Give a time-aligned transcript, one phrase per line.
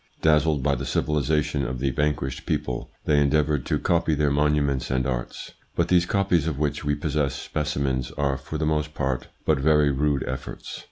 [0.23, 5.05] Dazzled by the civilisation of the vanquished people, they endeavoured to copy their monuments and
[5.05, 9.59] arts; but these copies, of which we possess specimens, are for the most part but
[9.59, 10.79] very rude efforts.